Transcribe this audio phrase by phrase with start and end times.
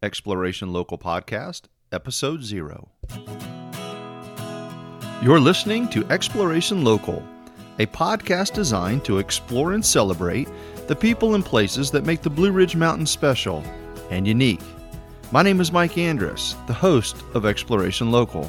[0.00, 2.88] Exploration Local Podcast, Episode Zero.
[5.20, 7.20] You're listening to Exploration Local,
[7.80, 10.48] a podcast designed to explore and celebrate
[10.86, 13.64] the people and places that make the Blue Ridge Mountains special
[14.08, 14.60] and unique.
[15.32, 18.48] My name is Mike Andrus, the host of Exploration Local.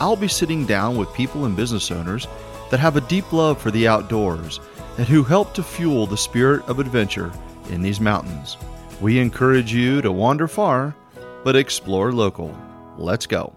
[0.00, 2.26] I'll be sitting down with people and business owners
[2.72, 4.58] that have a deep love for the outdoors
[4.98, 7.30] and who help to fuel the spirit of adventure
[7.68, 8.56] in these mountains.
[9.00, 10.94] We encourage you to wander far,
[11.42, 12.54] but explore local.
[12.98, 13.56] Let's go.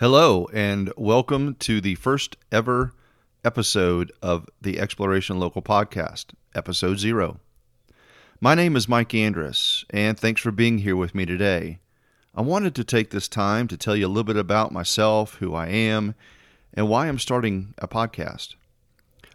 [0.00, 2.92] Hello, and welcome to the first ever
[3.44, 7.38] episode of the Exploration Local Podcast, episode zero.
[8.40, 11.78] My name is Mike Andrus, and thanks for being here with me today.
[12.34, 15.54] I wanted to take this time to tell you a little bit about myself, who
[15.54, 16.16] I am,
[16.74, 18.56] and why I'm starting a podcast.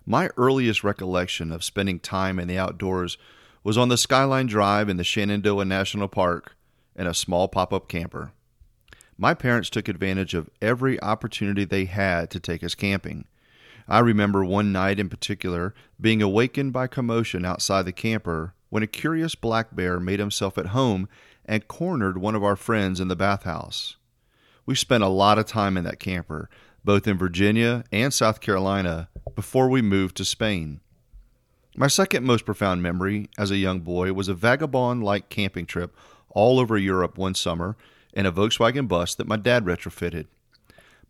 [0.05, 3.17] My earliest recollection of spending time in the outdoors
[3.67, 6.55] was on the Skyline Drive in the Shenandoah National Park
[6.95, 8.31] in a small pop up camper.
[9.17, 13.25] My parents took advantage of every opportunity they had to take us camping.
[13.85, 18.87] I remember one night in particular being awakened by commotion outside the camper when a
[18.87, 21.09] curious black bear made himself at home
[21.43, 23.97] and cornered one of our friends in the bathhouse.
[24.65, 26.49] We spent a lot of time in that camper,
[26.85, 30.79] both in Virginia and South Carolina, before we moved to Spain.
[31.79, 35.95] My second most profound memory as a young boy was a vagabond like camping trip
[36.31, 37.77] all over Europe one summer
[38.13, 40.25] in a Volkswagen bus that my dad retrofitted.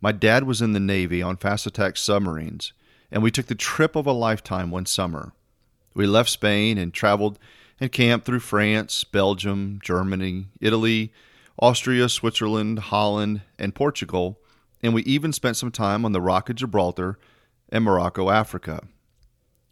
[0.02, 2.74] My dad was in the Navy on fast attack submarines,
[3.10, 5.32] and we took the trip of a lifetime one summer.
[5.94, 7.38] We left Spain and traveled
[7.80, 11.14] and camped through France, Belgium, Germany, Italy,
[11.58, 14.38] Austria, Switzerland, Holland, and Portugal,
[14.82, 17.18] and we even spent some time on the Rock of Gibraltar
[17.70, 18.82] and Morocco, Africa.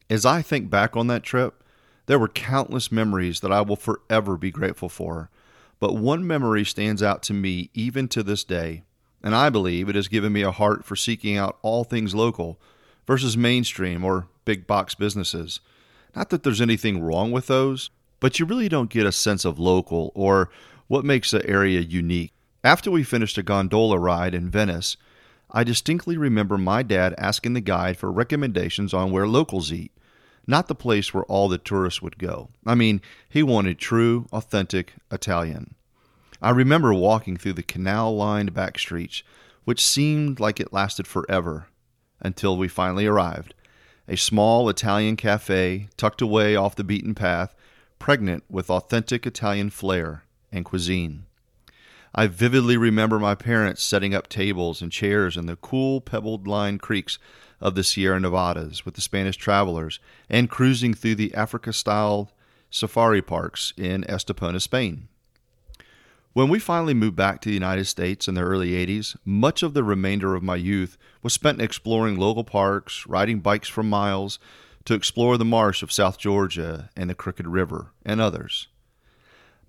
[0.09, 1.63] As I think back on that trip,
[2.07, 5.31] there were countless memories that I will forever be grateful for.
[5.81, 8.85] But one memory stands out to me even to this day,
[9.23, 12.59] and I believe it has given me a heart for seeking out all things local
[13.07, 15.61] versus mainstream or big box businesses.
[16.15, 17.91] Not that there's anything wrong with those,
[18.21, 20.49] but you really don't get a sense of local or
[20.87, 22.33] what makes the area unique.
[22.65, 24.97] After we finished a gondola ride in Venice,
[25.51, 29.93] I distinctly remember my dad asking the guide for recommendations on where locals eat,
[30.47, 32.51] not the place where all the tourists would go.
[32.65, 35.75] I mean, he wanted true, authentic Italian.
[36.43, 39.23] I remember walking through the canal lined back streets,
[39.65, 41.69] which seemed like it lasted forever,
[42.21, 43.55] until we finally arrived.
[44.09, 47.55] A small Italian cafe tucked away off the beaten path,
[47.99, 51.26] pregnant with authentic Italian flair and cuisine.
[52.19, 56.81] I vividly remember my parents setting up tables and chairs in the cool, pebbled lined
[56.81, 57.19] creeks
[57.61, 60.01] of the Sierra Nevadas with the Spanish travelers
[60.31, 62.33] and cruising through the Africa style
[62.71, 65.09] safari parks in Estepona, Spain.
[66.33, 69.75] When we finally moved back to the United States in the early 80s, much of
[69.75, 74.39] the remainder of my youth was spent exploring local parks, riding bikes for miles
[74.87, 78.69] to explore the marsh of South Georgia and the Crooked River, and others.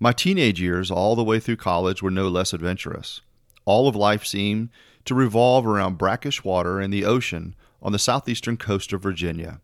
[0.00, 3.20] My teenage years, all the way through college, were no less adventurous.
[3.64, 4.68] All of life seemed
[5.04, 9.60] to revolve around brackish water and the ocean on the southeastern coast of Virginia.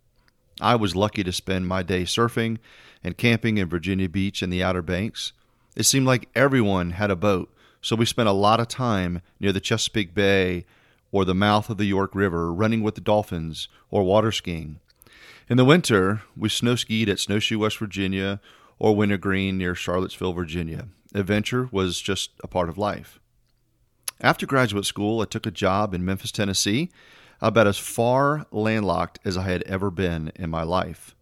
[0.61, 2.59] I was lucky to spend my day surfing
[3.03, 5.33] and camping in Virginia Beach and the Outer Banks.
[5.77, 9.53] It seemed like everyone had a boat, so we spent a lot of time near
[9.53, 10.65] the Chesapeake Bay
[11.13, 14.81] or the mouth of the York River running with the dolphins or water skiing.
[15.49, 18.41] In the winter, we snow skied at Snowshoe, West Virginia,
[18.79, 20.89] or Wintergreen near Charlottesville, Virginia.
[21.15, 23.21] Adventure was just a part of life.
[24.21, 26.91] After graduate school, I took a job in Memphis, Tennessee,
[27.41, 31.15] about as far landlocked as I had ever been in my life.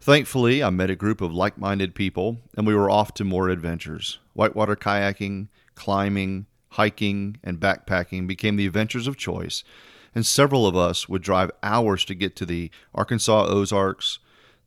[0.00, 3.48] Thankfully, I met a group of like minded people, and we were off to more
[3.48, 4.18] adventures.
[4.34, 9.64] Whitewater kayaking, climbing, hiking, and backpacking became the adventures of choice,
[10.14, 14.20] and several of us would drive hours to get to the Arkansas Ozarks,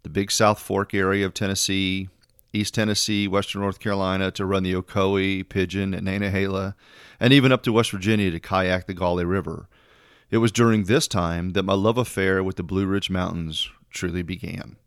[0.04, 2.10] the Big South Fork area of Tennessee,
[2.54, 6.76] East Tennessee, Western North Carolina to run the Ocoee, Pigeon, and Nantahala,
[7.20, 9.68] and even up to West Virginia to kayak the Gauley River.
[10.30, 14.22] It was during this time that my love affair with the Blue Ridge Mountains truly
[14.22, 14.78] began.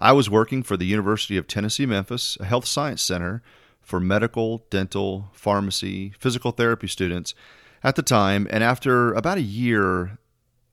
[0.00, 3.42] I was working for the University of Tennessee Memphis, a health science center
[3.80, 7.34] for medical, dental, pharmacy, physical therapy students
[7.82, 10.18] at the time, and after about a year,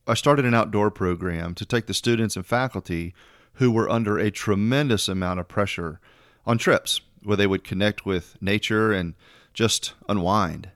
[0.07, 3.13] I started an outdoor program to take the students and faculty
[3.55, 5.99] who were under a tremendous amount of pressure
[6.45, 9.13] on trips where they would connect with nature and
[9.53, 10.69] just unwind.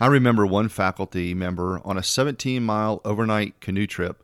[0.00, 4.22] I remember one faculty member on a 17 mile overnight canoe trip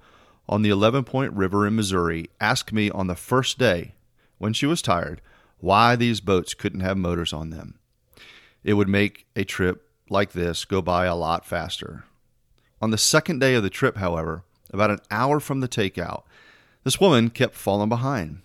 [0.49, 3.95] on the 11 Point River in Missouri asked me on the first day,
[4.39, 5.21] when she was tired,
[5.59, 7.79] why these boats couldn't have motors on them.
[8.65, 12.05] It would make a trip like this go by a lot faster.
[12.83, 16.23] On the second day of the trip, however, about an hour from the takeout,
[16.85, 18.41] this woman kept falling behind.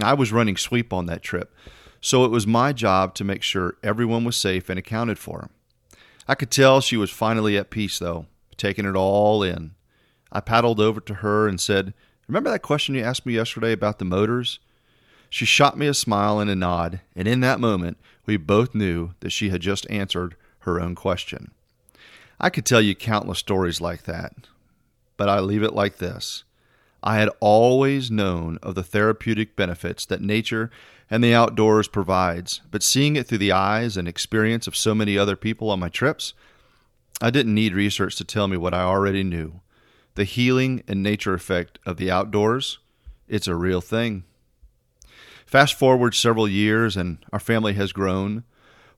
[0.00, 1.54] I was running sweep on that trip,
[2.00, 5.50] so it was my job to make sure everyone was safe and accounted for.
[6.26, 8.26] I could tell she was finally at peace, though,
[8.56, 9.72] taking it all in.
[10.30, 11.94] I paddled over to her and said,
[12.28, 14.58] Remember that question you asked me yesterday about the motors?
[15.30, 17.96] She shot me a smile and a nod, and in that moment,
[18.26, 21.52] we both knew that she had just answered her own question.
[22.38, 24.34] I could tell you countless stories like that,
[25.16, 26.44] but I leave it like this.
[27.02, 30.70] I had always known of the therapeutic benefits that nature
[31.10, 35.16] and the outdoors provides, but seeing it through the eyes and experience of so many
[35.16, 36.34] other people on my trips,
[37.20, 39.60] I didn't need research to tell me what I already knew.
[40.16, 42.78] The healing and nature effect of the outdoors,
[43.28, 44.24] it's a real thing.
[45.46, 48.44] Fast forward several years, and our family has grown.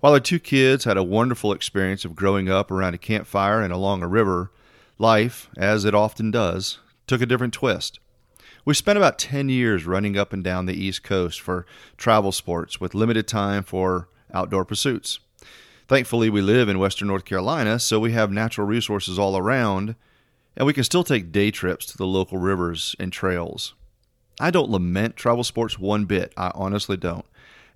[0.00, 3.73] While our two kids had a wonderful experience of growing up around a campfire and
[3.73, 4.50] along a river,
[4.99, 6.79] life, as it often does,
[7.10, 7.98] took a different twist.
[8.64, 11.66] We spent about 10 years running up and down the East Coast for
[11.96, 15.18] travel sports with limited time for outdoor pursuits.
[15.88, 19.96] Thankfully, we live in Western North Carolina, so we have natural resources all around,
[20.56, 23.74] and we can still take day trips to the local rivers and trails.
[24.38, 27.26] I don't lament travel sports one bit, I honestly don't.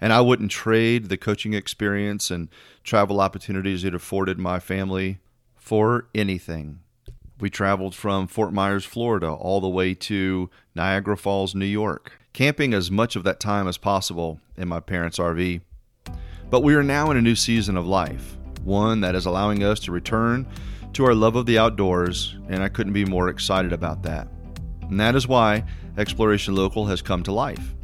[0.01, 2.49] And I wouldn't trade the coaching experience and
[2.85, 5.19] travel opportunities it afforded my family
[5.57, 6.84] for anything.
[7.45, 12.73] We traveled from Fort Myers, Florida, all the way to Niagara Falls, New York, camping
[12.73, 15.61] as much of that time as possible in my parents' RV.
[16.49, 19.79] But we are now in a new season of life, one that is allowing us
[19.81, 20.47] to return
[20.95, 24.27] to our love of the outdoors, and I couldn't be more excited about that.
[24.81, 25.65] And that is why
[25.99, 27.75] Exploration Local has come to life.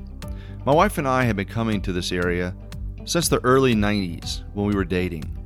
[0.65, 2.57] My wife and I have been coming to this area
[3.05, 5.37] since the early 90s when we were dating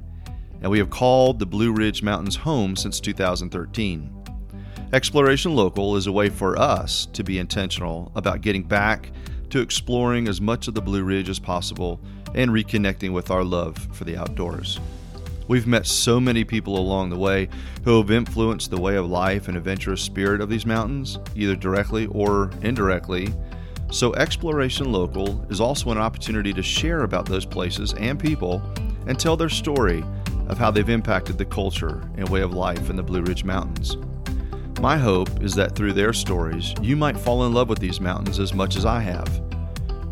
[0.65, 4.11] and we have called the Blue Ridge Mountains home since 2013.
[4.95, 9.11] Exploration Local is a way for us to be intentional about getting back
[9.51, 12.01] to exploring as much of the Blue Ridge as possible
[12.35, 14.81] and reconnecting with our love for the outdoors.
[15.49, 17.51] We've met so many people along the way
[17.85, 22.07] who have influenced the way of life and adventurous spirit of these mountains, either directly
[22.07, 23.29] or indirectly.
[23.93, 28.63] So, Exploration Local is also an opportunity to share about those places and people
[29.07, 30.03] and tell their story
[30.49, 33.97] of how they've impacted the culture and way of life in the Blue Ridge Mountains.
[34.81, 38.39] My hope is that through their stories, you might fall in love with these mountains
[38.39, 39.43] as much as I have.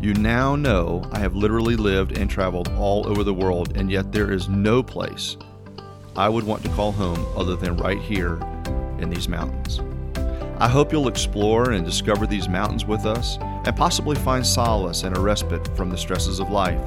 [0.01, 4.11] You now know I have literally lived and traveled all over the world, and yet
[4.11, 5.37] there is no place
[6.15, 8.35] I would want to call home other than right here
[8.99, 9.79] in these mountains.
[10.59, 15.17] I hope you'll explore and discover these mountains with us and possibly find solace and
[15.17, 16.81] a respite from the stresses of life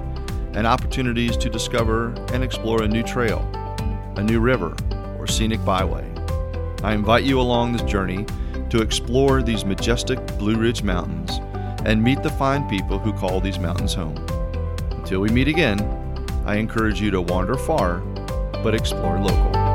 [0.57, 3.39] and opportunities to discover and explore a new trail,
[4.17, 4.75] a new river,
[5.19, 6.05] or scenic byway.
[6.83, 8.27] I invite you along this journey
[8.71, 11.39] to explore these majestic Blue Ridge Mountains
[11.85, 14.17] and meet the fine people who call these mountains home.
[14.91, 15.79] Until we meet again,
[16.47, 17.99] I encourage you to wander far,
[18.63, 19.66] but explore local.